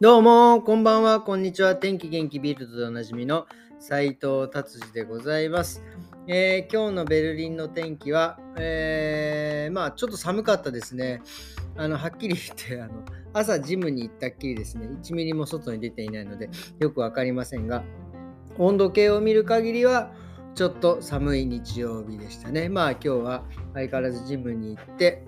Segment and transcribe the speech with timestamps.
[0.00, 1.74] どうも、こんばんは、こんにちは。
[1.74, 3.48] 天気元気ビルドでおなじみの
[3.80, 5.82] 斉藤達治でございます。
[6.28, 11.20] えー、今日のベルリンの天気は、えー、まあちょっと寒かったですね。
[11.76, 17.82] あのはっきり言ってあの、朝ジムに行ったっきりですね、1ミリも外に出ていないので、よく分かりませんが、
[18.56, 20.12] 温度計を見る限りは、
[20.54, 22.68] ちょっと寒い日曜日でしたね。
[22.68, 23.42] まあ今日は
[23.74, 25.24] 相変わらずジムに行って、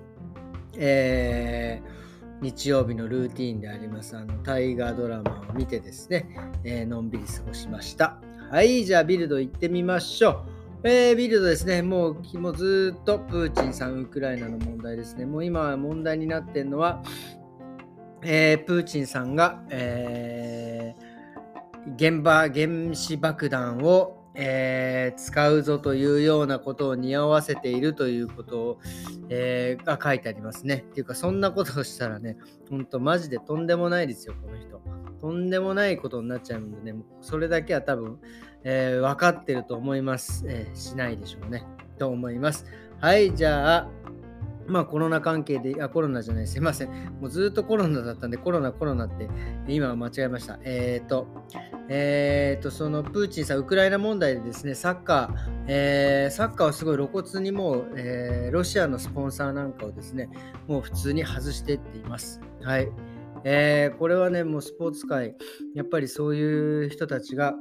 [0.77, 2.10] えー、
[2.41, 6.27] 日曜日のルーティンでありますあの大河ドラマを見てですね、
[6.65, 8.19] えー、のんびり過ごしました。
[8.51, 10.45] はい、じゃあビルド行ってみましょ
[10.85, 10.89] う。
[10.89, 15.27] えー、ビルドですね、もうもうずっとプーチンさん、ウクライナの問題ですね。
[15.27, 17.03] もう今問題になってるのは、
[18.23, 28.79] えー、プーチンさんが、えー、現場原子爆弾をえー、使うぞというようなことを匂わせているということを、
[29.29, 30.85] えー、が書いてありますね。
[30.89, 32.37] っていうか、そんなことをしたらね、
[32.69, 34.81] ほんとマジでとんでもないですよ、この人。
[35.21, 38.19] とんでもないことになっちゃうんでね、それだけは多分、
[38.65, 41.67] えー、分かってると思います、えしないでしょうね。
[41.99, 42.65] と思います。
[43.01, 43.91] はい、じゃあ、
[44.71, 46.89] まあコロナ関係で、あ、コロナじゃない、すいません。
[47.21, 49.29] もうずっとコロナだったんで、コロナ、コロナって、
[49.69, 50.59] 今は間違えました。
[50.63, 51.27] えっ、ー、と、
[51.89, 60.31] えっ、ー、と、そのプーチンさん、ウクライナ問題でですね、サッカー、えー、サッカーはすごい露骨にもう、えー、ロシアのスポンサーなんかをですね、
[60.69, 62.41] もう普通に外してっています。
[62.63, 62.89] はい。
[63.45, 65.35] えー、これはね、もうスポーツ界、
[65.75, 67.55] やっぱりそういう人たちが、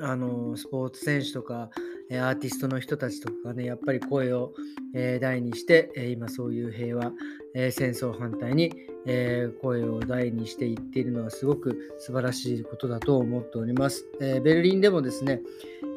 [0.00, 1.70] あのスポーツ選手とか、
[2.10, 4.54] アーティストの人たちとかがね、やっぱり声を、
[4.94, 7.12] え大にして、え今そういう平和、
[7.54, 8.72] え戦争反対に、
[9.06, 14.06] え声を大にしていっているのはすごく素晴らしいことだと思っております。
[14.20, 15.40] えベルリンでもですね、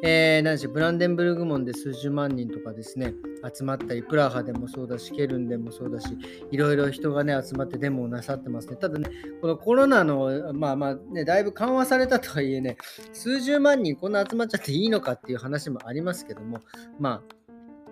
[0.04, 3.14] えー、何でしょう、ブランデンブルグ門で数十万人とかですね、
[3.56, 6.18] 集まったり、プラハでもそうだし、ケルンでもそうだし、
[6.50, 8.78] いろいろ人がね、集まってデモをなさってますね。
[8.78, 9.08] ただね、
[9.42, 12.78] このコロナの、まあまあね、だいぶ緩和されたとはいえね、
[13.14, 16.62] 数十万人こんな集まっちゃっていいのかっていう話もありますけども、
[17.00, 17.36] まあ、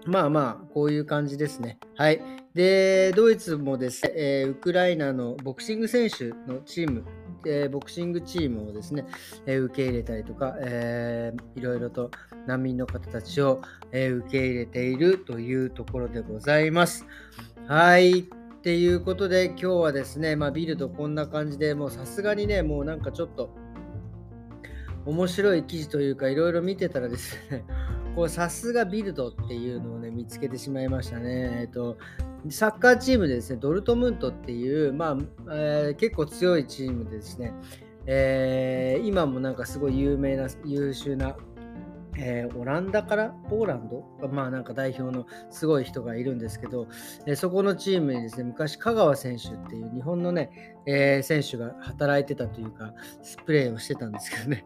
[0.06, 1.78] まあまあ、こういう感じですね。
[1.96, 2.22] はい。
[2.54, 7.04] で、ドイツもですね、えー、ウクライナのボクシング選手のチーム、
[7.46, 9.06] えー、ボクシングチームをですね、
[9.46, 12.12] えー、受け入れたりとか、えー、いろいろと
[12.48, 13.62] 難民の方たちを、
[13.92, 17.06] えー、受け入れているというところでございます。
[17.68, 18.22] はい。
[18.22, 23.56] っていうことで、今日はですね、まあ、ビルドこんな感じで、もうさすがにね、もうなんかちょっと
[25.06, 27.64] 面白い記事というか、いろいろ見てたらですね、
[28.16, 31.60] こうさすがビルドっていうのをね、見つけてしまいましたね。
[31.62, 31.98] えっと、
[32.50, 35.18] サッカーチームでですね、ドルトムントっていう、まあ、
[35.52, 37.54] えー、結構強いチームでですね、
[38.06, 41.38] えー、今もなんかすごい有名な、優秀な、
[42.18, 43.30] えー、オランダから？
[43.50, 44.04] ポーランド？
[44.28, 46.88] まあなんか代表のすごい人がいるんですけど、
[47.26, 54.66] えそこのチームにですね、昔香川選手っていう日本のね、え選手が働いてたというか、スプレーをしてたんですけどね、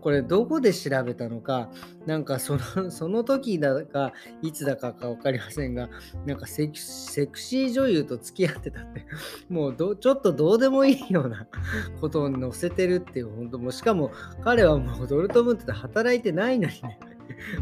[0.00, 1.68] これどこで調べたのか、
[2.08, 2.60] なんかその
[2.90, 5.90] その時だか、いつだかか分かりませんが、
[6.24, 9.04] なんかセクシー女優と付き合ってたって、
[9.50, 11.46] もうどちょっとどうでもいいような
[12.00, 14.10] ことを載せてるっていう、本当もうしかも
[14.42, 16.98] 彼はもうドルトムントで働いてないのにね、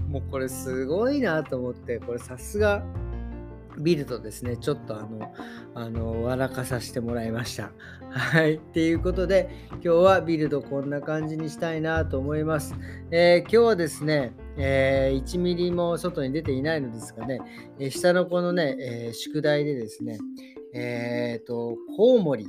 [0.08, 2.84] もうこれすごいなと思って、これさすが
[3.78, 5.34] ビルドですね、ちょっとあの、
[5.74, 7.72] あの、笑かさせてもらいました。
[8.10, 8.54] はい。
[8.54, 12.74] っていうことで、今日はビルドこんな感じにしたいなと思います。
[13.10, 17.40] えー、今日はですね、えー、1ミリも外に出ていないのですがね、
[17.78, 20.18] えー、下のこのね、え宿題でですね、
[20.74, 22.46] えっ、と、コウモリ、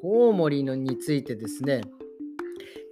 [0.00, 1.82] コウモリのについてですね、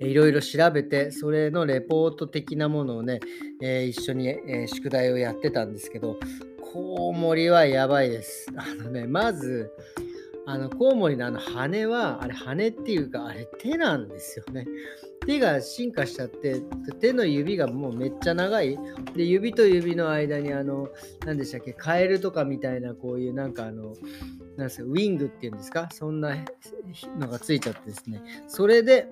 [0.00, 3.18] いろいろ調べて、それのレポート的なものをね、
[3.60, 6.18] えー、一緒に、えー、宿題をやってたんですけど、
[6.72, 8.46] コウモリはやばいです。
[8.56, 9.72] あのね、まず、
[10.44, 14.66] あのコウモリのあの羽は、あれ羽っていうか、あれ手なんですよね。
[15.26, 16.60] 手が進化しちゃって、
[17.00, 18.78] 手の指がもうめっちゃ長い。
[19.14, 20.88] で、指と指の間に、あの、
[21.24, 23.94] 何でしたっけ、カエルとかみたいな、こういうなんかあの、
[24.58, 26.36] なんですか、ウィングっていうんですか、そんな
[27.18, 29.08] のがついちゃってですね、それで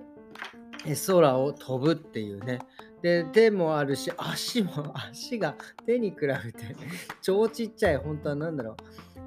[1.07, 2.59] 空を飛ぶっていうね、
[3.07, 4.73] で、手もあるし、足も、
[5.09, 5.55] 足が
[5.87, 6.75] 手に比べて
[7.23, 8.77] 超ちっちゃい、本当は何だろう。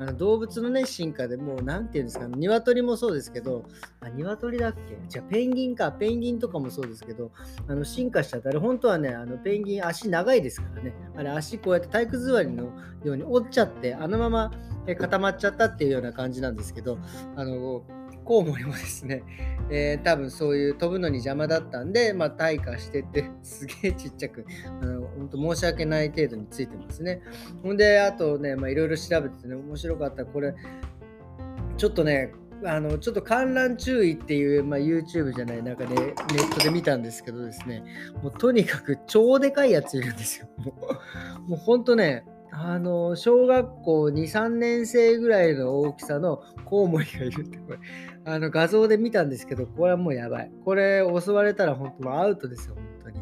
[0.02, 3.64] あの動物のね、進化でもう、なんていうんですか、鶏もそうですけど、
[4.02, 4.98] あ、鶏だっけ？
[5.08, 7.32] じゃあ、ペンギンか、ペンギンとかもそうですけど、
[7.70, 12.64] あの進化しちゃったら、本当はね、あのペンギン足長いですからね、あれ足こうやって体育座りの
[13.06, 14.52] ように折っちゃって、あのまま
[14.98, 16.98] 固まっちゃったっていうような感じなんですけど、
[17.38, 17.84] あの、
[18.30, 19.24] コウモリもですね、
[19.72, 24.46] えー、多分そういう飛ぶのに邪魔だったんで、まあ、退化してて、 すげえちっちゃく、
[24.84, 27.24] あの本当申し訳ない程度についてますね。
[27.64, 30.26] ほんで、あとね、いろいろ調べててね、面白かった。
[30.26, 30.54] これ、
[31.78, 32.32] ちょっとね、
[32.64, 37.86] あのちょっと観覧注意っていう、まあ、YouTube じゃないなんかねネットで見たんですけどですね
[38.22, 40.74] もうとにかく超でかいやついるんですよも
[41.48, 47.80] うもうほんとねあの小学校23年生ぐらいの大きさのコウモリがいるってこれ
[48.26, 50.52] あの画像で見たんですけどこれはもうやばい。
[50.66, 53.22] これ襲われたら本当アウトですよ本当に、う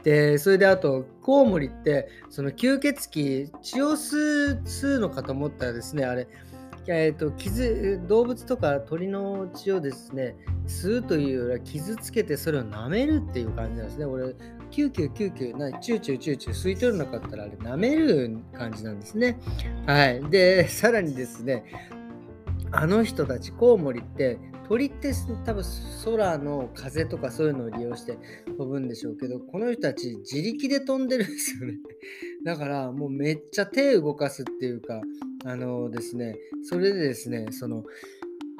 [0.00, 6.28] ん、でそれであとコウモリってその吸血鬼血を吸うのかと思ったらですねあれ
[6.90, 10.36] えーと、傷動物とか鳥の血をですね
[10.66, 14.06] 吸うというよりは傷つけてそれを舐めるっていう感じなんですね。
[14.06, 14.34] 俺
[14.70, 19.38] キューキューキューキューなチューチューチューチュー吸い取らなかったらあれ舐める感じなんですね。
[19.86, 20.22] はい。
[20.30, 21.64] で、 さらにですね、
[22.70, 24.38] あの人たちコウモリって
[24.68, 25.12] 鳥って
[25.46, 25.64] 多分
[26.04, 28.18] 空の風とかそういうのを利用して
[28.58, 31.78] 飛ぶんでしょうけど、この人たち自力で飛んでるんですよね。
[32.44, 35.00] だからもうめっちゃ手動かすっていうか、
[35.44, 37.84] あのですね、それでですね、その、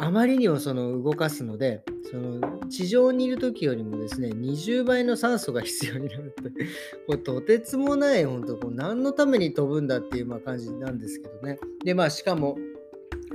[0.00, 6.50] あまりにもその動かすので、その地上にいる時よりもですね、20倍の酸素が必要になるって、
[7.06, 11.58] これとてつもない、本当こう何のために飛ぶんだっていうまあ感じなんですけどね。
[11.84, 12.56] で、まあしかも、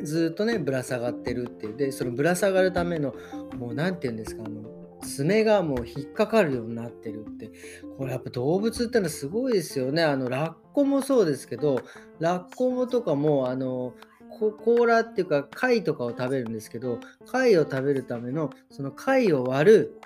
[0.03, 1.77] ずっとねぶら下がってるっていう。
[1.77, 3.13] でそのぶら下がるための
[3.57, 4.63] もう何て言うんですかあの
[5.01, 7.51] 爪がもう引っかかるようになってるって。
[7.97, 10.03] これやっぱ動物ってのはすごいですよね。
[10.03, 11.81] あのラッコもそうですけど
[12.19, 13.93] ラッコもとかもあの
[14.39, 20.01] 甲羅っていうか貝とかを食べるんですけど貝を食べるためのその貝を割る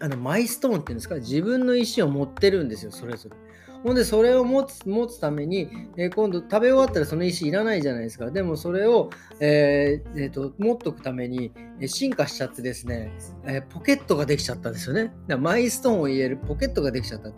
[0.00, 1.16] あのマイストーンっていうんですか？
[1.16, 3.36] 自分の石を持ってるんですよそれぞれ。
[3.84, 8.28] ほんで、それを持つ持つために、えー、今度食べ終わったらその石いらないじゃないですか。
[8.28, 11.52] でもそれを、えーえーと、持っとくために、
[11.86, 13.12] 進化しちゃってですね、
[13.44, 15.12] えー、ポケットができちゃったんですよね。
[15.38, 17.28] マイストーンを入れるポケットができちゃった。
[17.28, 17.32] い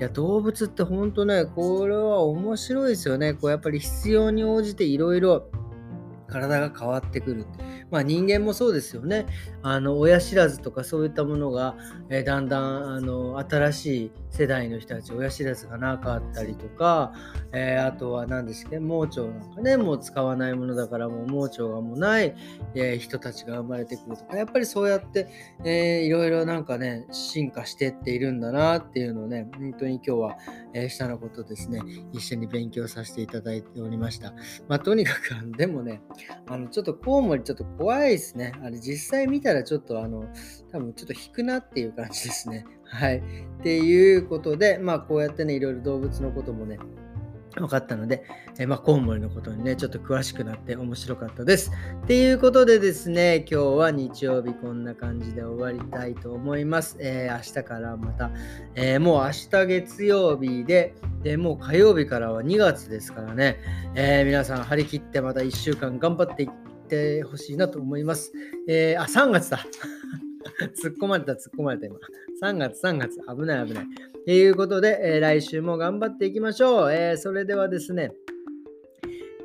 [0.00, 3.34] や、動物って本当ね、これは面白いですよね。
[3.34, 5.48] こうやっぱり必要に応じていろいろ
[6.26, 7.46] 体が変わってくる。
[7.90, 9.26] まあ、人間もそうですよね。
[9.62, 11.76] あの親知らずとかそういったものが、
[12.08, 17.12] えー、だんだんあの新しい世代の人たち親知らずがなかったりとか、
[17.52, 22.34] えー、あとは何ですか盲腸なんかねもう使わないものだからもう盲腸がもうない、
[22.74, 25.28] えー、人たちが生まれてくるとかやっぱりそうやって、
[25.64, 30.36] えー、いろいろなんかね進化してっているんだなっていうのをね本当に今日は、
[30.72, 31.80] えー、下のことですね
[32.12, 34.32] 一緒に勉強させていただいておりました。
[34.68, 36.02] まあ、とにかくでもね
[36.46, 38.52] あのちょっとコウモリちょっと怖いですね。
[38.62, 40.26] あれ実際見たらちょっとあの
[40.70, 42.66] 多分ちょっと引くなっていう感じですね。
[42.84, 43.18] はい。
[43.18, 43.22] っ
[43.62, 46.78] ていうことで、まあこうやってね、いろいろ動物のこともね、
[47.60, 48.24] 分かったので、
[48.58, 51.70] えまあ、コウモリのことにね、ちょっと詳しくなって面白かったです。
[52.02, 56.96] っていうことでですね、今日は日曜日こんな感じで終わりたいと思います。
[57.00, 58.30] えー、明日からまた、
[58.74, 63.58] えー、もう明日月曜日で、でもう火曜日からは2月ですからね、
[63.94, 66.50] えー、皆さん張り切ってまた1週間頑張っていっ
[66.86, 68.30] てほしいなと思います。
[68.68, 69.58] えあ、3月だ。
[70.76, 71.96] 突っ込まれた、突っ込まれた今。
[72.42, 73.86] 3月、3月、危ない危ない。
[74.26, 76.92] ということで、えー、来週も頑張っていきましょう。
[76.92, 78.12] え、それではですね、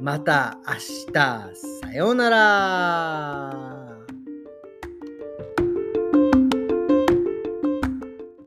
[0.01, 0.73] また明
[1.13, 3.78] 日、さようなら。